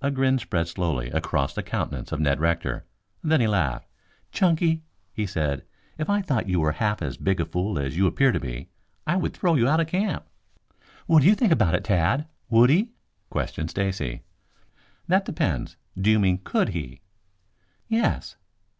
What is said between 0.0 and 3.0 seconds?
A grin spread slowly across the countenance of Ned Rector.